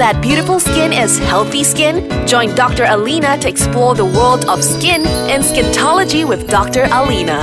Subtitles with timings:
[0.00, 2.08] that beautiful skin is healthy skin?
[2.26, 2.84] Join Dr.
[2.88, 6.88] Alina to explore the world of skin and Skintology with Dr.
[6.90, 7.36] Alina.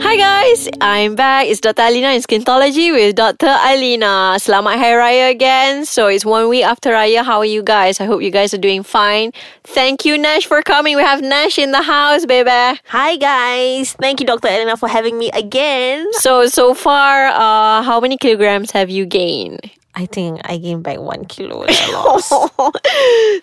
[0.00, 1.48] Hi guys, I'm back.
[1.48, 1.82] It's Dr.
[1.82, 3.44] Alina in Skintology with Dr.
[3.60, 4.40] Alina.
[4.40, 5.84] Selamat Hari Raya again.
[5.84, 7.22] So it's one week after Raya.
[7.22, 8.00] How are you guys?
[8.00, 9.32] I hope you guys are doing fine.
[9.64, 10.96] Thank you, Nash, for coming.
[10.96, 12.80] We have Nash in the house, baby.
[12.88, 14.48] Hi guys, thank you Dr.
[14.48, 16.08] Alina, for having me again.
[16.24, 19.76] So so far, uh, how many kilograms have you gained?
[19.98, 22.30] I think I gained back one kilo that I lost.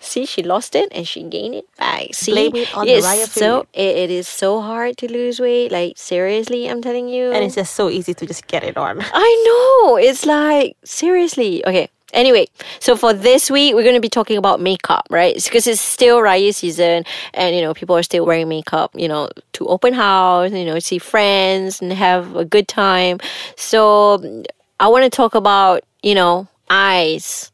[0.00, 2.14] See, she lost it and she gained it back.
[2.14, 5.38] See, Blame it on the it's Raya so it, it is so hard to lose
[5.38, 5.70] weight.
[5.70, 7.30] Like seriously, I'm telling you.
[7.30, 9.00] and it's just so easy to just get it on.
[9.12, 9.96] I know.
[9.98, 11.64] It's like seriously.
[11.66, 11.90] Okay.
[12.14, 12.46] Anyway,
[12.78, 15.34] so for this week, we're going to be talking about makeup, right?
[15.44, 19.28] because it's still Raya season, and you know people are still wearing makeup, you know,
[19.52, 23.18] to open house, you know, see friends and have a good time.
[23.56, 24.44] So
[24.80, 27.52] I want to talk about you know eyes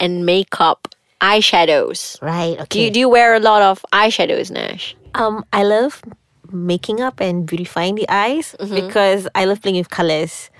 [0.00, 2.20] and makeup, eyeshadows.
[2.22, 2.66] Right, Okay.
[2.68, 4.96] Do you do you wear a lot of eyeshadows, Nash?
[5.14, 6.02] um, I love
[6.50, 10.50] making up and beautifying the eyes because I love playing with colors.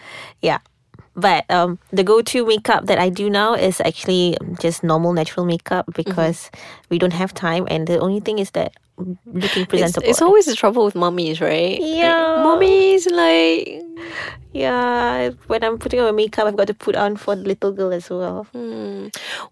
[0.42, 0.58] Yeah.
[1.18, 5.90] But um, the go-to makeup that I do now is actually just normal natural makeup
[5.98, 6.48] because
[6.90, 8.72] we don't have time, and the only thing is that
[9.26, 10.06] looking It's, presentable.
[10.08, 11.78] it's always the trouble with mummies, right?
[11.78, 12.42] Like, Yeah.
[12.46, 13.82] mummies like
[14.52, 15.30] yeah.
[15.46, 17.92] When I'm putting on my makeup, I've got to put on for the little girl
[17.92, 18.46] as well.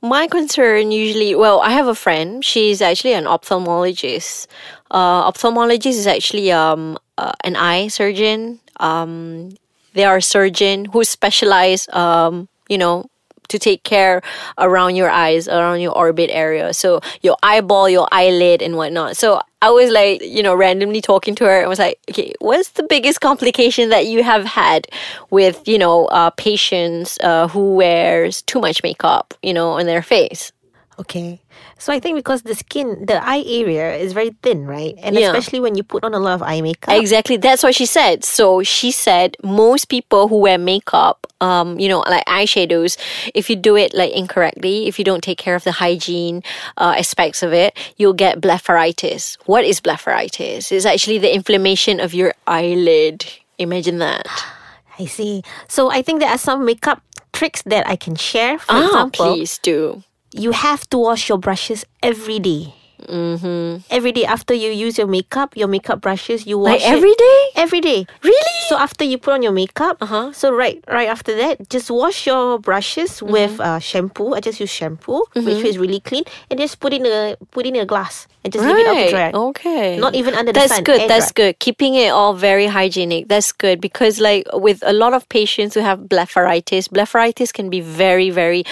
[0.03, 2.44] My concern usually, well, I have a friend.
[2.44, 4.47] She's actually an ophthalmologist.
[4.91, 8.61] Uh, ophthalmologist is actually um uh, an eye surgeon.
[8.81, 9.50] Um,
[9.97, 13.11] they are a surgeon who specialize um you know
[13.49, 14.23] to take care
[14.59, 16.75] around your eyes, around your orbit area.
[16.75, 19.17] So your eyeball, your eyelid, and whatnot.
[19.17, 22.71] So I was like, you know, randomly talking to her and was like, okay, what's
[22.71, 24.87] the biggest complication that you have had
[25.31, 30.03] with, you know, uh, patients uh, who wears too much makeup, you know, on their
[30.03, 30.53] face?
[30.99, 31.41] Okay.
[31.79, 34.95] So I think because the skin, the eye area is very thin, right?
[35.03, 35.29] And Yeah.
[35.29, 36.95] especially when you put on a lot of eye makeup.
[36.95, 37.37] Exactly.
[37.37, 38.25] That's what she said.
[38.25, 42.97] So she said most people who wear makeup, um, you know, like eyeshadows,
[43.35, 46.43] if you do it like incorrectly, if you don't take care of the hygiene
[46.79, 49.37] uh, aspects of it, you'll get blepharitis.
[49.45, 50.73] What is blepharitis?
[50.73, 53.27] It's actually the inflammation of your eyelid.
[53.59, 54.27] Imagine that.
[54.99, 55.43] I see.
[55.69, 57.03] So I think there are some makeup
[57.35, 58.59] tricks that I can share.
[58.59, 60.03] For ah, example, please do.
[60.32, 62.75] You have to wash your brushes every day.
[63.09, 63.87] Mm-hmm.
[63.91, 67.15] Every day after you use your makeup, your makeup brushes, you wash Like it every
[67.15, 67.41] day?
[67.56, 68.06] Every day.
[68.22, 68.55] Really?
[68.69, 70.33] So after you put on your makeup, Uh-huh.
[70.33, 73.33] so right right after that, just wash your brushes Mm-hmm.
[73.33, 74.34] with uh, shampoo.
[74.34, 77.77] I just use shampoo, which is really clean, and just put in a put in
[77.77, 79.31] a glass and just leave it out to dry.
[79.33, 79.97] Okay.
[79.99, 81.09] Not even under the That's good.
[81.09, 81.50] That's dry.
[81.55, 81.59] good.
[81.59, 83.28] Keeping it all very hygienic.
[83.28, 87.81] That's good because, like, with a lot of patients who have blepharitis, blepharitis can be
[87.81, 88.62] very, very,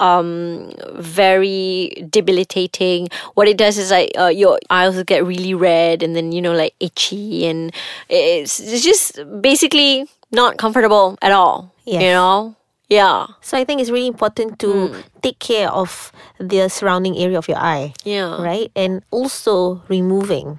[0.00, 3.08] um, very debilitating.
[3.34, 6.40] What it does is like uh, your eyes will get really red and then you
[6.42, 7.72] know like itchy and
[8.08, 11.72] it's, it's just basically not comfortable at all.
[11.84, 12.02] Yes.
[12.02, 12.56] You know.
[12.88, 13.26] Yeah.
[13.40, 15.00] So I think it's really important to Hmm.
[15.22, 17.94] take care of the surrounding area of your eye.
[18.04, 18.40] Yeah.
[18.42, 18.70] Right?
[18.76, 20.58] And also removing.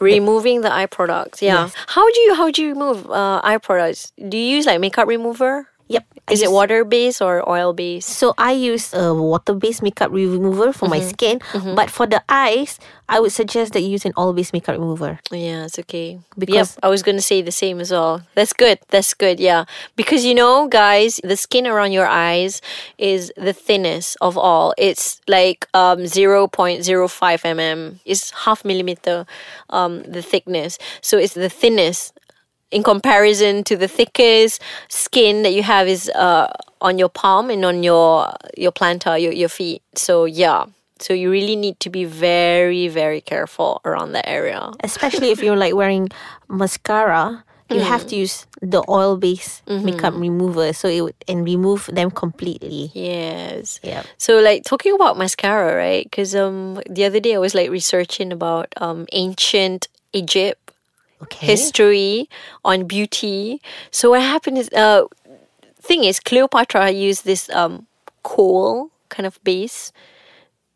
[0.00, 1.42] Removing the eye products.
[1.42, 1.64] Yeah.
[1.64, 1.74] Yes.
[1.88, 4.12] How do you how do you remove uh, eye products?
[4.16, 5.68] Do you use like makeup remover?
[5.90, 6.06] Yep.
[6.28, 8.08] I Is it water based or oil based?
[8.14, 10.94] So I use a water-based makeup remover for Mm-hmm.
[10.94, 11.36] my skin,
[11.74, 12.78] but for the eyes,
[13.10, 15.18] I would suggest that you use an oil-based makeup remover.
[15.34, 16.22] Yeah, it's okay.
[16.38, 18.22] Because- yep, I was gonna say the same as well.
[18.38, 18.78] That's good.
[18.94, 19.42] That's good.
[19.42, 19.66] Yeah,
[19.98, 22.62] because you know, guys, the skin around your eyes
[22.96, 24.70] is the thinnest of all.
[24.78, 27.98] It's like um zero point zero five mm.
[28.06, 29.26] It's half millimeter,
[29.74, 30.78] um, the thickness.
[31.02, 32.14] So it's the thinnest
[32.70, 36.46] in comparison to the thickest skin that you have is uh
[36.80, 39.82] on your palm and on your your plantar, your your feet.
[39.94, 40.64] So yeah.
[41.00, 44.70] So you really need to be very, very careful around that area.
[44.84, 46.08] Especially if you're like wearing
[46.48, 48.08] mascara, you have Mm.
[48.08, 49.84] to use the oil-based Mm-hmm.
[49.86, 52.90] makeup remover so it would, and remove them completely.
[52.92, 53.80] Yes.
[53.82, 54.02] Yeah.
[54.18, 56.04] So like talking about mascara, right?
[56.04, 60.69] Because um the other day I was like researching about um ancient Egypt
[61.22, 61.46] Okay.
[61.46, 62.28] history
[62.64, 63.60] on beauty.
[63.90, 65.04] So what happened is uh
[65.80, 67.86] thing is Cleopatra used this um
[68.22, 69.92] kohl kind of base.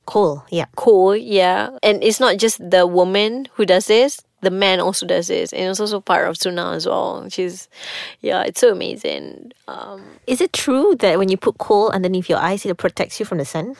[0.06, 0.44] cool.
[0.50, 0.67] Yeah.
[0.76, 1.70] Kohl, yeah.
[1.82, 4.20] And it's not just the woman who does this.
[4.43, 7.67] The man also does this, and it's also part of Sunnah as well, She's,
[8.20, 9.52] yeah, it's so amazing.
[9.67, 13.25] Um, Is it true that when you put kohl underneath your eyes, it protects you
[13.25, 13.75] from the sun?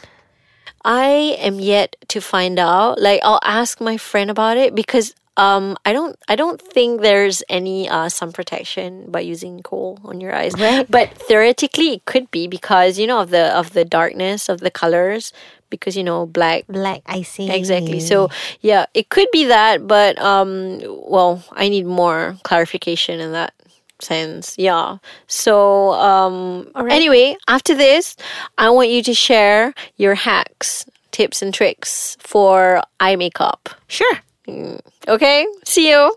[0.83, 2.99] I am yet to find out.
[2.99, 7.43] Like, I'll ask my friend about it because um, I don't I don't think there's
[7.49, 10.55] any uh, sun protection by using kohl on your eyes.
[10.59, 10.89] Right.
[10.91, 14.71] But theoretically, it could be because you know of the of the darkness of the
[14.71, 15.33] colors.
[15.71, 17.51] Because you know black Black, I see.
[17.51, 17.99] Exactly.
[17.99, 18.29] So
[18.61, 20.79] yeah, it could be that, but um,
[21.09, 23.55] well, I need more clarification in that
[24.01, 24.55] sense.
[24.57, 24.99] Yeah.
[25.27, 28.15] So um, anyway, after this,
[28.57, 33.69] I want you to share your hacks, tips, and tricks for eye makeup.
[33.89, 34.21] Sure.
[34.47, 35.47] Okay.
[35.65, 36.15] See you.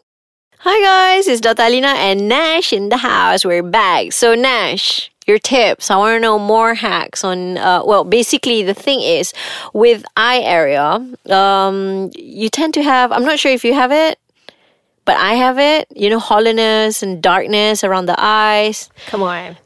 [0.60, 1.62] Hi guys, it's Dr.
[1.62, 3.46] Alina and Nash in the house.
[3.46, 4.12] We're back.
[4.12, 5.92] So Nash, your tips.
[5.92, 7.58] I want to know more hacks on.
[7.58, 9.34] Uh, well, basically, the thing is
[9.74, 13.12] with eye area, um, you tend to have.
[13.12, 14.20] I'm not sure if you have it,
[15.06, 15.88] but I have it.
[15.96, 18.90] You know, hollowness and darkness around the eyes.
[19.06, 19.58] Come on.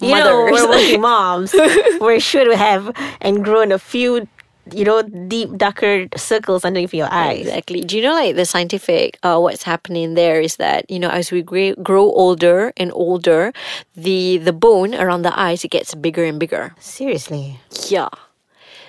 [0.00, 1.54] You know, we're working moms.
[2.00, 4.28] we should have and grown a few,
[4.72, 7.46] you know, deep, darker circles underneath your eyes.
[7.46, 7.80] Exactly.
[7.82, 11.30] Do you know, like the scientific, uh, what's happening there is that you know, as
[11.30, 13.52] we grow, grow older and older,
[13.94, 16.74] the the bone around the eyes it gets bigger and bigger.
[16.80, 17.60] Seriously.
[17.88, 18.08] Yeah.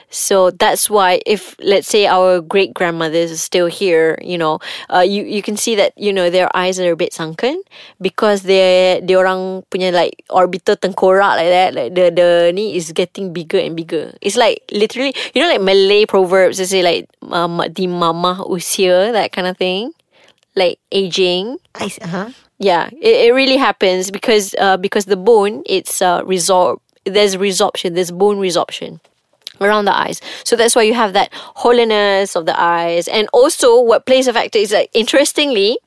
[0.10, 4.60] So that's why if let's say our great grandmothers are still here, you know,
[4.90, 7.62] uh, you you can see that you know their eyes are a bit sunken
[8.00, 12.96] because they they orang punya like orbital tengkorak like that, like the the ni is
[12.96, 14.16] getting bigger and bigger.
[14.24, 19.12] It's like literally, you know, like Malay proverbs they say like um, di mama usia
[19.12, 19.92] that kind of thing,
[20.56, 21.60] like aging.
[21.76, 22.32] I uh-huh.
[22.60, 26.80] Yeah, it, it really happens because uh, because the bone it's uh, resorb.
[27.04, 27.96] There's resorption.
[27.96, 29.00] There's bone resorption
[29.62, 30.22] around the eyes.
[30.44, 33.08] So that's why you have that hollowness of the eyes.
[33.08, 35.78] And also, what plays a factor is that interestingly,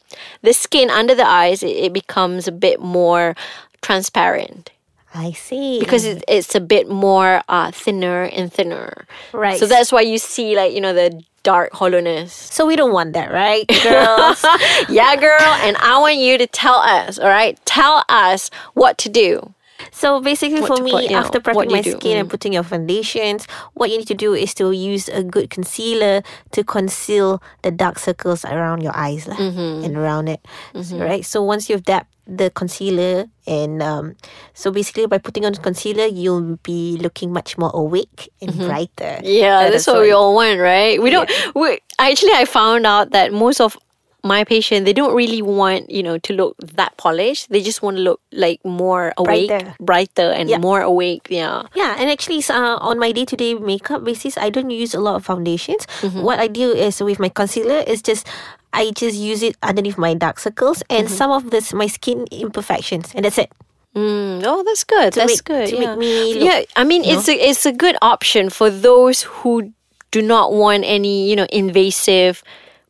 [0.43, 3.37] the skin under the eyes it, it becomes a bit more
[3.83, 4.71] transparent
[5.15, 5.81] I see.
[5.81, 9.07] because it, it's a bit more uh, thinner and thinner.
[9.33, 9.59] Right.
[9.59, 12.33] So that's why you see like you know the dark hollowness.
[12.33, 14.45] So we don't want that, right, girls?
[14.89, 15.41] yeah, girl.
[15.41, 17.19] And I want you to tell us.
[17.19, 19.55] All right, tell us what to do.
[19.91, 22.29] So basically, What for me, put, know, after what prepping you my do, skin and
[22.29, 22.31] mm.
[22.31, 26.23] putting your foundations, what you need to do is to use a good concealer
[26.53, 29.85] to conceal the dark circles around your eyes lah, Mm-hmm.
[29.85, 30.41] and around it.
[30.83, 31.25] So, right.
[31.25, 34.15] So once you've dabbed the concealer, and um,
[34.55, 39.19] so basically by putting on concealer, you'll be looking much more awake and brighter.
[39.19, 39.27] Mm-hmm.
[39.27, 41.03] Yeah, Uh, that's, what we all want, right?
[41.03, 41.27] We don't.
[41.55, 43.77] We actually, I found out that most of
[44.23, 47.49] my patient they don't really want you know to look that polished.
[47.51, 49.75] They just want to look like more awake, Brighter.
[49.81, 50.59] brighter, and Yeah.
[50.59, 51.29] more awake.
[51.31, 51.63] Yeah.
[51.75, 55.01] Yeah, and actually, uh, on my day to day makeup basis, I don't use a
[55.01, 55.87] lot of foundations.
[56.15, 58.27] What I do is with my concealer is just
[58.73, 63.11] I just use it underneath my dark circles and some of this my skin imperfections,
[63.15, 63.51] and that's it.
[63.97, 65.13] Mm, oh, that's good.
[65.15, 65.67] To that's make- good.
[65.71, 65.91] to yeah.
[65.91, 69.73] make me look, yeah, I mean, it's a it's a good option for those who
[70.15, 72.43] do not want any you know invasive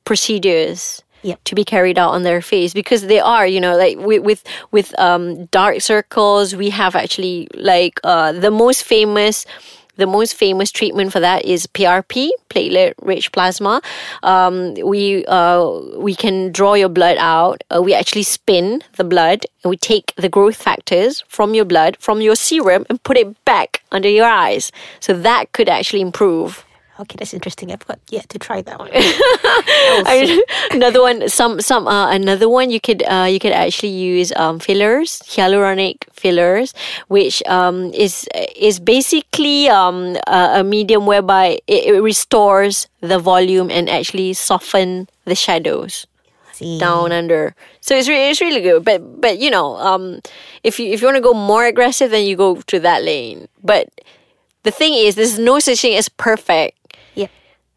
[0.05, 1.03] procedures.
[1.23, 1.45] Yep.
[1.45, 4.45] To be carried out on their face because they are, you know, like with with
[4.71, 9.45] with um dark circles, we have actually like uh the most famous
[10.01, 13.83] the most famous treatment for that is PRP, platelet rich plasma.
[14.23, 17.63] Um, we uh, we can draw your blood out.
[17.71, 21.97] Uh, we actually spin the blood and we take the growth factors from your blood,
[22.01, 24.73] from your serum, and put it back under your eyes.
[25.01, 26.65] So that could actually improve.
[27.01, 27.73] Okay, that's interesting.
[27.73, 28.91] I've got yet to try that one.
[30.71, 34.59] Another one, some some uh, another one you could uh, you could actually use um,
[34.59, 36.75] fillers, hyaluronic fillers,
[37.09, 43.71] which um, is is basically um, a, a medium whereby it, it restores the volume
[43.71, 46.07] and actually soften the shadows
[46.79, 47.55] down under.
[47.81, 48.85] So it's really it's really good.
[48.85, 50.21] But but you know um,
[50.63, 53.49] if you if you want to go more aggressive, then you go to that lane.
[53.65, 53.89] But
[54.65, 56.77] the thing is, there's no such thing as perfect.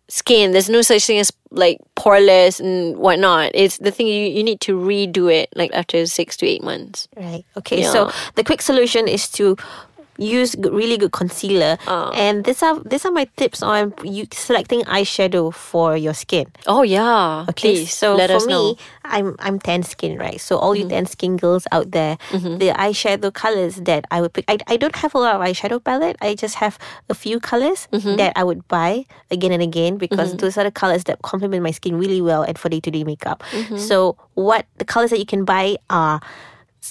[0.07, 0.51] Skin.
[0.51, 3.51] There's no such thing as like poreless and whatnot.
[3.53, 7.07] It's the thing you, you need to redo it like after six to eight months.
[7.15, 7.45] Right.
[7.57, 7.83] Okay.
[7.83, 9.57] So the quick solution is to
[10.17, 11.77] use really good concealer,
[12.13, 16.47] and these are these are my tips on you selecting eyeshadow for your skin.
[16.67, 18.63] Oh yeah, Okay, please so for me, know.
[18.75, 19.09] Mm-hmm.
[19.09, 20.39] I'm I'm tan skin, right?
[20.39, 24.45] So all you tan skin girls out there, the eyeshadow colors that I would pick,
[24.47, 26.17] I, I don't have a lot of eyeshadow palette.
[26.21, 26.77] I just have
[27.09, 28.15] a few colors Mm-hmm.
[28.17, 31.71] that I would buy again and again because those are the colors that complement my
[31.71, 33.43] skin really well and for day to day makeup.
[33.51, 33.77] Mm-hmm.
[33.77, 36.21] So what the colors that you can buy are,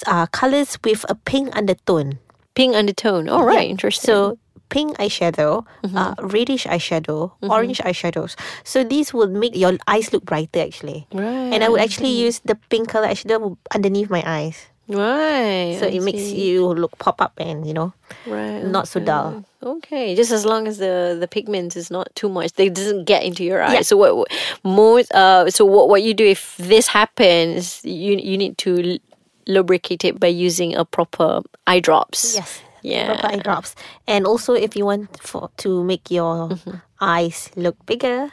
[0.06, 2.18] are colors with a pink undertone.
[2.54, 3.28] Pink undertone.
[3.28, 4.06] All right, interesting.
[4.08, 5.96] So pink eyeshadow, Mm-hmm.
[5.96, 8.36] uh, reddish eyeshadow, orange eyeshadows.
[8.64, 11.06] So these will make your eyes look brighter actually.
[11.12, 11.52] Right.
[11.52, 14.66] And I would actually use the pink color eyeshadow underneath my eyes.
[14.88, 15.76] Right.
[15.78, 17.92] So I it makes you look pop up and you know
[18.26, 18.64] right.
[18.64, 19.44] not so dull.
[19.62, 23.22] Okay, just as long as the the pigment is not too much, they doesn't get
[23.22, 23.72] into your eyes.
[23.72, 23.82] Yeah.
[23.86, 24.28] So what
[24.64, 28.98] most uh so what what you do if this happens, you you need to
[29.46, 32.34] lubricate it by using a proper eye drops.
[32.34, 32.60] Yes.
[32.82, 33.14] Yeah.
[33.14, 33.74] Proper eye drops.
[34.08, 36.76] And also if you want for to make your Mm-hmm.
[37.00, 38.30] eyes look bigger,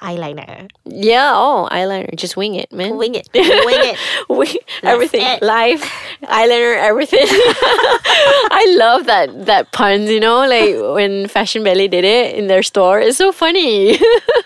[0.00, 0.70] eyeliner.
[0.84, 1.32] Yeah.
[1.34, 2.14] Oh, eyeliner.
[2.16, 2.96] Just wing it, man.
[2.96, 3.28] Wing it.
[3.34, 3.98] Wing it.
[4.28, 5.20] Wing everything.
[5.22, 5.42] it.
[5.42, 5.84] Live
[6.22, 7.20] eyeliner, everything.
[8.52, 10.10] I love that that puns.
[10.10, 13.00] You know, like when Fashion Belly did it in their store.
[13.00, 13.98] It's so funny.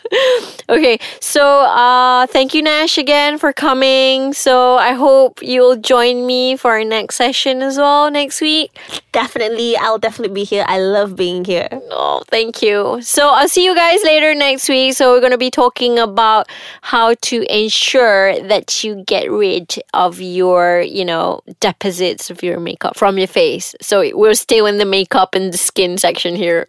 [0.68, 4.32] okay, so uh, thank you, Nash, again for coming.
[4.32, 8.76] So I hope you'll join me for our next session as well next week.
[9.12, 10.64] Definitely, I'll definitely be here.
[10.66, 11.68] I love being here.
[11.90, 13.00] Oh, thank you.
[13.02, 14.94] So I'll see you guys later next week.
[14.94, 16.48] So we're going to be talking about
[16.82, 22.96] how to ensure that you get rid of your, you know, deposits of your makeup
[22.96, 23.74] from your face.
[23.80, 26.66] So we'll stay in the makeup and the skin section here.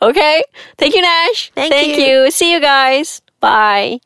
[0.00, 0.44] Okay?
[0.78, 1.50] Thank you, Nash.
[1.54, 2.24] Thank Thank you.
[2.24, 2.30] you.
[2.30, 3.22] See you guys.
[3.40, 4.00] Bye.